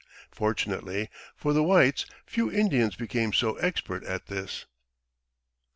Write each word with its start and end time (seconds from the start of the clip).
Fortunately 0.31 1.11
for 1.35 1.53
the 1.53 1.61
whites 1.61 2.07
few 2.25 2.51
Indians 2.51 2.95
became 2.95 3.31
so 3.33 3.53
expert 3.57 4.03
as 4.03 4.21
this. 4.25 4.65